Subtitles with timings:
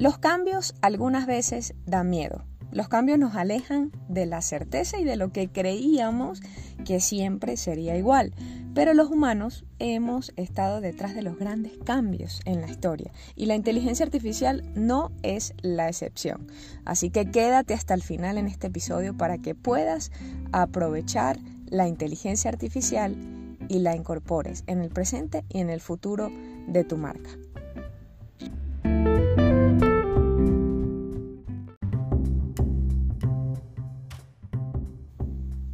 [0.00, 2.46] Los cambios algunas veces dan miedo.
[2.72, 6.40] Los cambios nos alejan de la certeza y de lo que creíamos
[6.86, 8.32] que siempre sería igual.
[8.74, 13.56] Pero los humanos hemos estado detrás de los grandes cambios en la historia y la
[13.56, 16.46] inteligencia artificial no es la excepción.
[16.86, 20.12] Así que quédate hasta el final en este episodio para que puedas
[20.50, 23.16] aprovechar la inteligencia artificial
[23.68, 26.30] y la incorpores en el presente y en el futuro
[26.68, 27.28] de tu marca.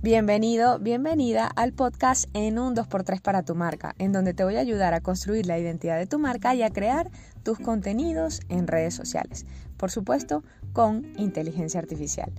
[0.06, 4.60] Bienvenido, bienvenida al podcast en un 2x3 para tu marca, en donde te voy a
[4.60, 7.10] ayudar a construir la identidad de tu marca y a crear
[7.42, 9.46] tus contenidos en redes sociales.
[9.76, 12.30] Por supuesto, con inteligencia artificial.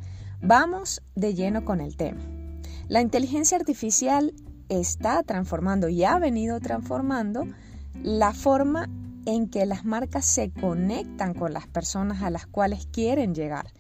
[0.42, 2.22] Vamos de lleno con el tema.
[2.88, 4.34] La inteligencia artificial
[4.70, 7.48] está transformando y ha venido transformando
[8.02, 8.88] la forma
[9.28, 13.74] en que las marcas se conectan con las personas a las cuales quieren llegar.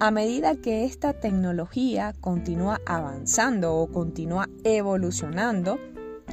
[0.00, 5.78] A medida que esta tecnología continúa avanzando o continúa evolucionando,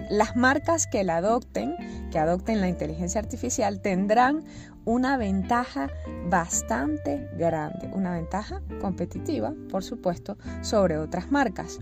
[0.10, 1.76] las marcas que la adopten,
[2.12, 4.46] que adopten la inteligencia artificial, tendrán
[4.86, 5.90] una ventaja
[6.30, 11.80] bastante grande, una ventaja competitiva, por supuesto, sobre otras marcas,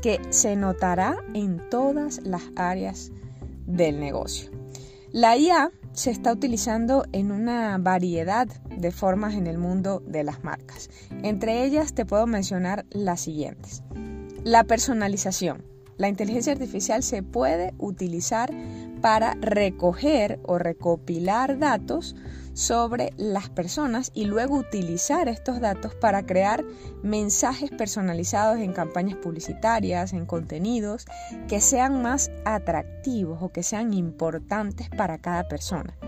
[0.00, 3.12] que se notará en todas las áreas
[3.66, 4.63] del negocio.
[5.14, 10.42] La IA se está utilizando en una variedad de formas en el mundo de las
[10.42, 10.90] marcas.
[11.22, 13.84] Entre ellas te puedo mencionar las siguientes.
[14.42, 15.64] La personalización.
[15.98, 18.50] La inteligencia artificial se puede utilizar
[19.02, 22.16] para recoger o recopilar datos
[22.54, 26.64] sobre las personas y luego utilizar estos datos para crear
[27.02, 31.04] mensajes personalizados en campañas publicitarias, en contenidos
[31.48, 35.98] que sean más atractivos o que sean importantes para cada persona,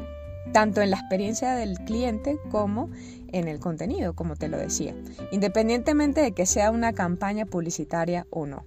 [0.53, 2.91] tanto en la experiencia del cliente como
[3.33, 4.95] en el contenido, como te lo decía,
[5.33, 8.65] independientemente de que sea una campaña publicitaria o no.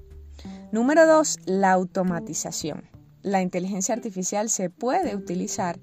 [0.72, 2.84] Número dos, la automatización.
[3.22, 5.80] La inteligencia artificial se puede utilizar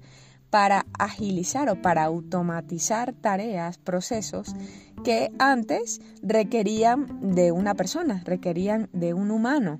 [0.49, 4.55] para agilizar o para automatizar tareas, procesos
[5.03, 9.79] que antes requerían de una persona, requerían de un humano,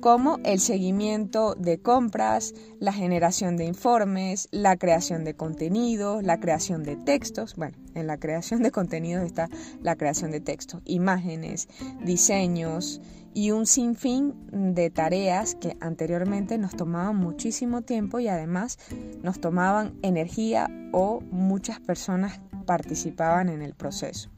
[0.00, 6.82] como el seguimiento de compras, la generación de informes, la creación de contenidos, la creación
[6.84, 7.56] de textos.
[7.56, 9.48] Bueno, en la creación de contenidos está
[9.82, 11.68] la creación de textos, imágenes,
[12.04, 13.00] diseños,
[13.34, 18.78] y un sinfín de tareas que anteriormente nos tomaban muchísimo tiempo y además
[19.22, 24.30] nos tomaban energía o muchas personas participaban en el proceso.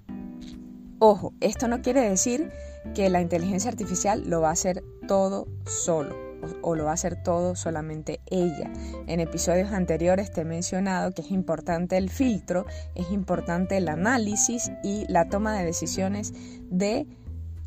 [0.98, 2.50] Ojo, esto no quiere decir
[2.94, 6.30] que la inteligencia artificial lo va a hacer todo solo
[6.62, 8.72] o, lo va a hacer todo solamente ella.
[9.06, 14.70] En episodios anteriores te he mencionado que es importante el filtro, es importante el análisis
[14.82, 16.32] y la toma de decisiones
[16.70, 17.06] de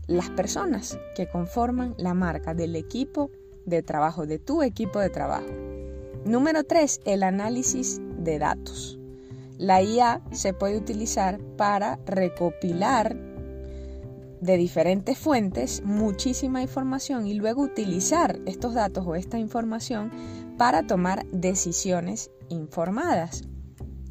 [0.07, 3.29] las personas que conforman la marca del equipo
[3.65, 5.47] de trabajo, de tu equipo de trabajo.
[6.25, 8.99] Número 3, el análisis de datos.
[9.57, 13.32] La IA se puede utilizar para recopilar
[14.43, 20.11] de diferentes fuentes muchísima información y luego utilizar estos datos o esta información
[20.57, 23.43] para tomar decisiones informadas.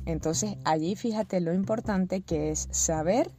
[0.06, 3.30] Entonces allí fíjate lo importante que es saber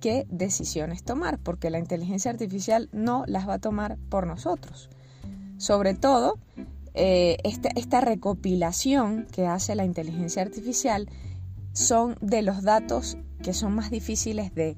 [0.00, 4.88] qué decisiones tomar, porque la inteligencia artificial no las va a tomar por nosotros.
[5.56, 6.38] Sobre todo,
[6.94, 11.08] eh, esta, esta recopilación que hace la inteligencia artificial
[11.72, 14.76] son de los datos que son más difíciles de,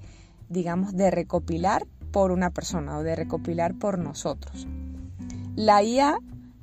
[0.48, 4.66] digamos, de recopilar por una persona o de recopilar por nosotros.
[5.54, 6.18] La IA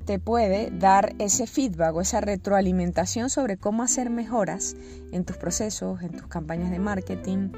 [0.06, 4.76] te puede dar ese feedback o esa retroalimentación sobre cómo hacer mejoras
[5.12, 7.50] en tus procesos, en tus campañas de marketing,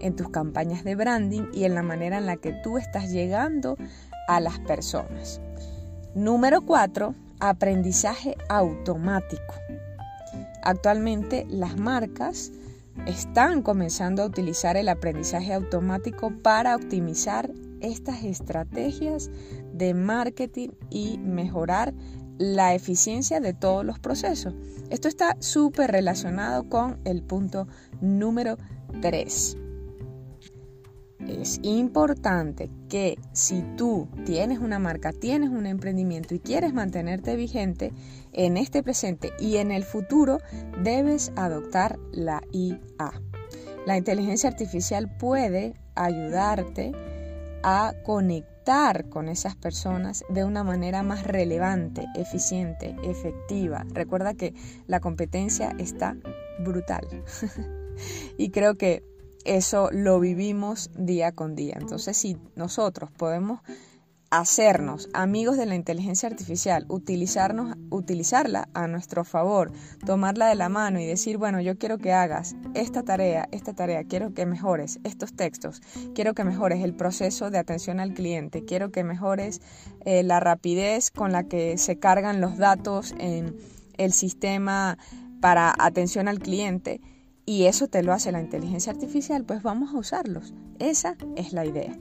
[0.00, 3.76] en tus campañas de branding y en la manera en la que tú estás llegando
[4.28, 5.40] a las personas.
[6.14, 7.14] Número 4.
[7.40, 9.54] Aprendizaje automático.
[10.62, 12.52] Actualmente las marcas
[13.06, 17.50] están comenzando a utilizar el aprendizaje automático para optimizar
[17.80, 19.30] estas estrategias
[19.72, 21.94] de marketing y mejorar
[22.38, 24.54] la eficiencia de todos los procesos.
[24.90, 27.68] Esto está súper relacionado con el punto
[28.00, 28.58] número
[29.00, 29.63] 3.
[31.28, 37.92] Es importante que si tú tienes una marca, tienes un emprendimiento y quieres mantenerte vigente
[38.32, 40.38] en este presente y en el futuro,
[40.82, 43.12] debes adoptar la IA.
[43.86, 46.92] La inteligencia artificial puede ayudarte
[47.62, 53.84] a conectar con esas personas de una manera más relevante, eficiente, efectiva.
[53.92, 54.54] Recuerda que
[54.86, 56.16] la competencia está
[56.60, 57.06] brutal.
[58.38, 59.02] y creo que
[59.44, 61.76] eso lo vivimos día con día.
[61.78, 63.60] Entonces, si nosotros podemos
[64.30, 69.70] hacernos amigos de la inteligencia artificial, utilizarnos, utilizarla a nuestro favor,
[70.04, 74.02] tomarla de la mano y decir, bueno, yo quiero que hagas esta tarea, esta tarea,
[74.02, 75.82] quiero que mejores estos textos,
[76.16, 79.60] quiero que mejores el proceso de atención al cliente, quiero que mejores
[80.04, 83.56] eh, la rapidez con la que se cargan los datos en
[83.98, 84.98] el sistema
[85.40, 87.00] para atención al cliente
[87.46, 90.54] y eso te lo hace la inteligencia artificial, pues vamos a usarlos.
[90.78, 91.98] Esa es la idea.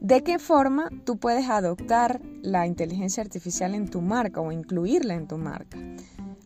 [0.00, 5.26] ¿De qué forma tú puedes adoptar la inteligencia artificial en tu marca o incluirla en
[5.26, 5.78] tu marca?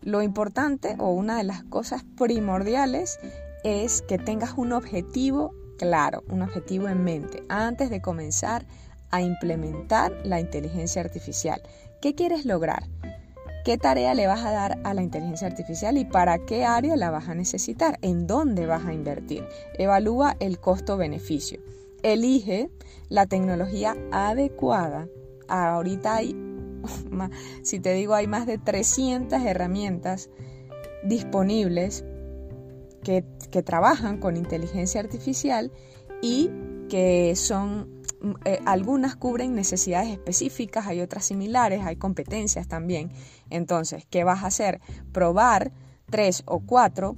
[0.01, 3.21] Lo importante o una de las cosas primordiales
[3.63, 8.67] es que tengas un objetivo claro, un objetivo en mente antes de comenzar
[9.11, 11.63] a implementar la inteligencia artificial.
[12.01, 12.89] ¿Qué quieres lograr?
[13.65, 17.13] ¿Qué tarea le vas a dar a la inteligencia artificial y para qué área la
[17.13, 17.97] vas a necesitar?
[18.03, 19.47] ¿En dónde vas a invertir?
[19.79, 21.61] Evalúa el costo-beneficio.
[22.03, 22.71] Elige
[23.09, 25.07] la tecnología adecuada.
[25.47, 26.37] Ahorita hay,
[27.63, 30.29] si te digo, hay más de 300 herramientas
[31.05, 32.05] disponibles
[33.05, 35.71] que, que trabajan con inteligencia artificial
[36.21, 36.51] y
[36.89, 38.02] que son
[38.45, 43.11] eh, algunas cubren necesidades específicas, hay otras similares, hay competencias también.
[43.51, 44.81] Entonces, ¿qué vas a hacer?
[45.13, 45.73] Probar
[46.11, 47.17] tres o cuatro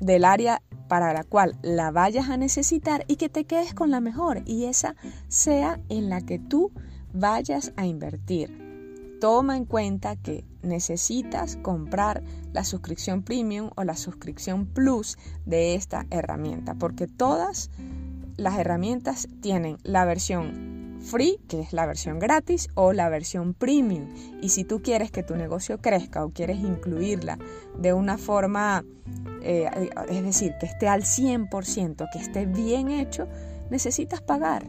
[0.00, 4.00] del área para la cual la vayas a necesitar y que te quedes con la
[4.00, 4.96] mejor y esa
[5.28, 6.72] sea en la que tú
[7.12, 8.62] vayas a invertir.
[9.20, 12.22] Toma en cuenta que necesitas comprar
[12.52, 15.16] la suscripción premium o la suscripción plus
[15.46, 17.70] de esta herramienta porque todas
[18.36, 24.08] las herramientas tienen la versión free, que es la versión gratis, o la versión premium.
[24.40, 27.38] Y si tú quieres que tu negocio crezca o quieres incluirla
[27.78, 28.84] de una forma,
[29.42, 29.68] eh,
[30.08, 33.28] es decir, que esté al 100%, que esté bien hecho,
[33.70, 34.66] necesitas pagar.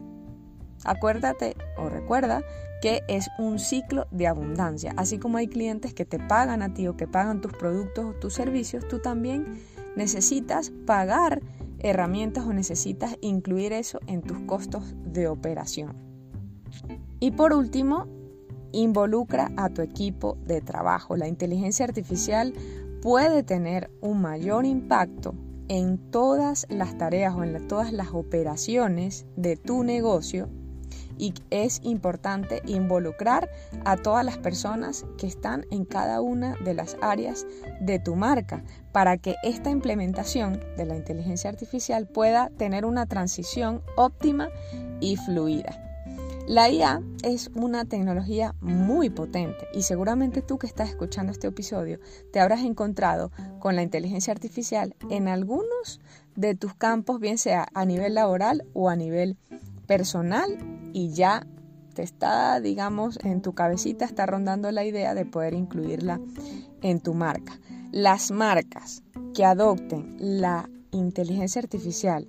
[0.84, 2.42] Acuérdate o recuerda
[2.82, 4.92] que es un ciclo de abundancia.
[4.96, 8.12] Así como hay clientes que te pagan a ti o que pagan tus productos o
[8.12, 9.58] tus servicios, tú también
[9.96, 11.40] necesitas pagar
[11.86, 15.96] herramientas o necesitas incluir eso en tus costos de operación.
[17.20, 18.06] Y por último,
[18.72, 21.16] involucra a tu equipo de trabajo.
[21.16, 22.52] La inteligencia artificial
[23.00, 25.34] puede tener un mayor impacto
[25.68, 30.48] en todas las tareas o en todas las operaciones de tu negocio
[31.18, 33.50] y es importante involucrar
[33.84, 37.46] a todas las personas que están en cada una de las áreas
[37.80, 43.82] de tu marca para que esta implementación de la inteligencia artificial pueda tener una transición
[43.96, 44.50] óptima
[45.00, 45.82] y fluida.
[46.46, 51.98] La IA es una tecnología muy potente y seguramente tú que estás escuchando este episodio
[52.32, 56.00] te habrás encontrado con la inteligencia artificial en algunos
[56.36, 59.36] de tus campos, bien sea a nivel laboral o a nivel
[59.86, 60.58] personal
[60.92, 61.46] y ya
[61.94, 66.20] te está, digamos, en tu cabecita está rondando la idea de poder incluirla
[66.82, 67.58] en tu marca.
[67.90, 69.02] Las marcas
[69.34, 72.28] que adopten la inteligencia artificial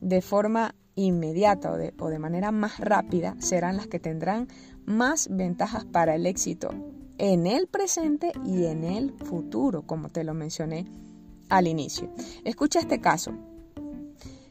[0.00, 4.48] de forma inmediata o de, manera más rápida serán las que tendrán
[4.84, 6.70] más ventajas para el éxito
[7.18, 10.86] en el presente y en el futuro, como te lo mencioné
[11.48, 12.12] al inicio.
[12.44, 13.32] Escucha este caso.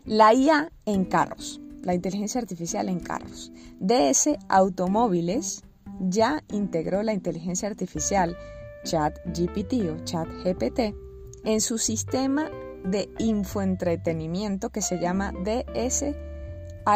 [0.06, 3.52] La IA en carros, la inteligencia artificial en carros.
[3.80, 5.64] DS Automóviles
[6.02, 8.36] ya integró la inteligencia artificial
[8.84, 10.94] ChatGPT o ChatGPT
[11.46, 12.50] en su sistema
[12.84, 16.06] de infoentretenimiento que se llama DS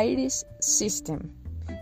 [0.04, 1.20] Iris System.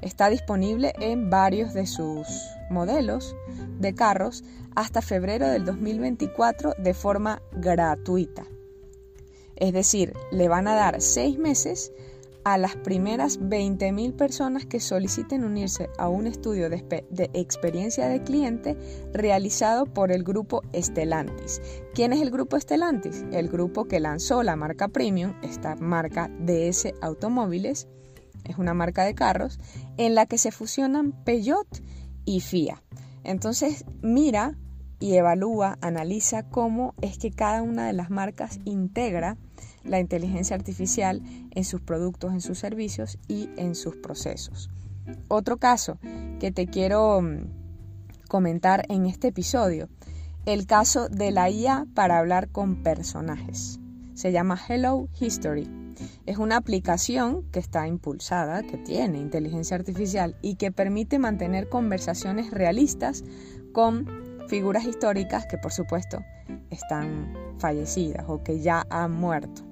[0.01, 2.27] Está disponible en varios de sus
[2.69, 3.35] modelos
[3.79, 4.43] de carros
[4.75, 8.45] hasta febrero del 2024 de forma gratuita.
[9.55, 11.91] Es decir, le van a dar seis meses
[12.47, 16.81] a las primeras 20.000 personas que soliciten unirse a un estudio de,
[17.33, 18.77] experiencia de cliente
[19.11, 21.61] realizado por el grupo Estelantis.
[21.93, 23.25] ¿Quién es el grupo Estelantis?
[23.33, 27.89] El grupo que lanzó la marca Premium, esta marca DS Automóviles,
[28.45, 29.59] es una marca de carros,
[29.97, 31.67] en la que se fusionan Peugeot
[32.23, 32.81] y FIA.
[33.25, 34.57] Entonces mira
[34.99, 39.35] y evalúa, analiza cómo es que cada una de las marcas integra
[39.87, 44.69] la inteligencia artificial en sus productos, en sus servicios y en sus procesos.
[45.27, 45.99] Otro caso
[46.39, 47.49] que te quiero mm,
[48.27, 49.89] comentar en este episodio,
[50.45, 53.79] el caso de la IA para hablar con personajes.
[54.13, 55.69] Se llama Hello History.
[56.25, 62.51] Es una aplicación que está impulsada, que tiene inteligencia artificial y que permite mantener conversaciones
[62.51, 63.23] realistas
[63.73, 64.05] con
[64.47, 66.19] figuras históricas que por supuesto
[66.69, 69.63] están fallecidas o que ya han muerto.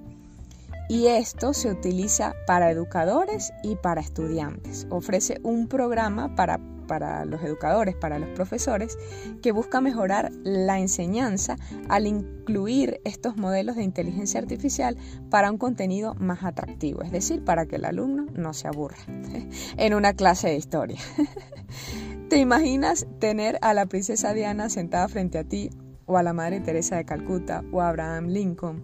[0.88, 4.86] Y esto se utiliza para educadores y para estudiantes.
[4.88, 8.96] Ofrece un programa para, para los educadores, para los profesores,
[9.42, 11.56] que busca mejorar la enseñanza
[11.88, 14.96] al incluir estos modelos de inteligencia artificial
[15.28, 18.98] para un contenido más atractivo, es decir, para que el alumno no se aburra
[19.76, 21.00] en una clase de historia.
[22.28, 25.70] ¿Te imaginas tener a la princesa Diana sentada frente a ti,
[26.06, 28.82] o a la Madre Teresa de Calcuta, o a Abraham Lincoln,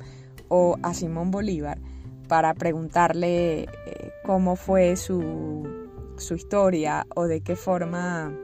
[0.54, 1.78] o a Simón Bolívar,
[2.28, 3.68] para preguntarle eh,
[4.22, 5.66] cómo fue su,
[6.18, 8.36] su historia o de qué forma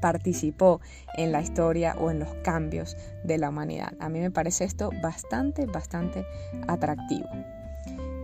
[0.00, 0.80] participó
[1.16, 3.94] en la historia o en los cambios de la humanidad.
[4.00, 6.26] A mí me parece esto bastante, bastante
[6.66, 7.28] atractivo.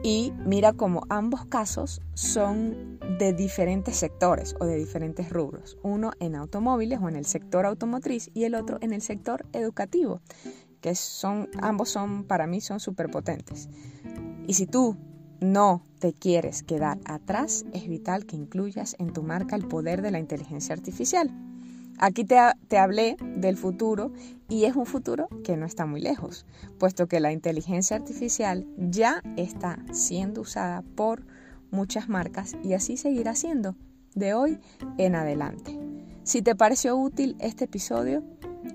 [0.02, 5.78] Y mira como ambos casos son de diferentes sectores o de diferentes rubros.
[5.82, 10.20] Uno en automóviles o en el sector automotriz y el otro en el sector educativo,
[10.84, 13.70] que son, ambos son, para mí, son súper potentes.
[14.46, 14.98] Y si tú
[15.40, 20.10] no te quieres quedar atrás, es vital que incluyas en tu marca el poder de
[20.10, 21.30] la inteligencia artificial.
[21.96, 22.36] Aquí te,
[22.68, 24.12] te, hablé del futuro
[24.50, 26.44] y es un futuro que no está muy lejos,
[26.78, 31.24] puesto que la inteligencia artificial ya está siendo usada por
[31.70, 33.74] muchas marcas y así seguirá siendo
[34.14, 34.58] de hoy
[34.98, 35.80] en adelante.
[36.24, 38.22] Si te pareció útil este episodio,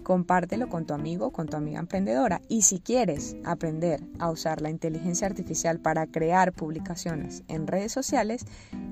[0.03, 2.41] compártelo con tu amigo, con tu amiga emprendedora.
[2.47, 8.45] Y si quieres aprender a usar la inteligencia artificial para crear publicaciones en redes sociales,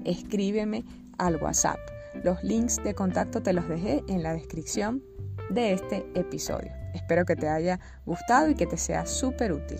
[0.04, 0.86] escríbeme
[1.18, 1.80] al WhatsApp
[2.24, 5.04] los links de contacto te los dejé en la descripción
[5.50, 6.72] de este episodio.
[6.94, 9.78] Espero que te haya gustado y que te sea súper útil.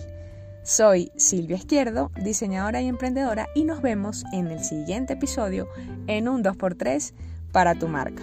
[0.62, 5.66] Soy Silvia Izquierdo, diseñadora y emprendedora, y nos vemos en el siguiente episodio
[6.06, 7.14] en un 2x3
[7.52, 8.22] para tu marca.